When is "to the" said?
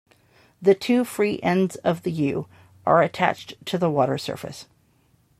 3.67-3.87